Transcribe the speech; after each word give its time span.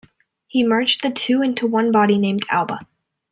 He 0.47 0.63
merged 0.63 1.03
the 1.03 1.11
two 1.11 1.43
into 1.43 1.67
one 1.67 1.91
body 1.91 2.17
named 2.17 2.43
Alba. 2.49 2.79